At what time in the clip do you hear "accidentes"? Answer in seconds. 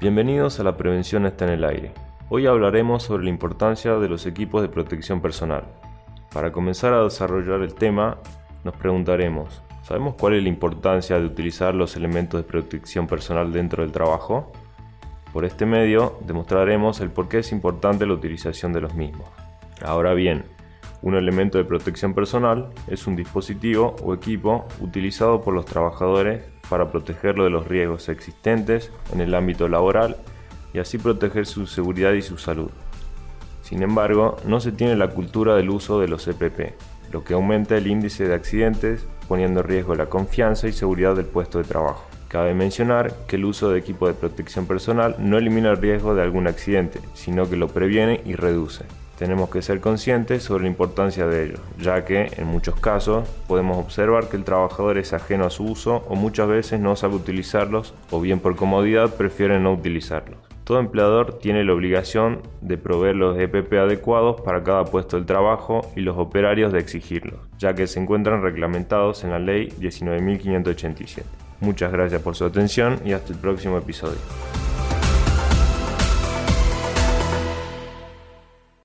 38.34-39.06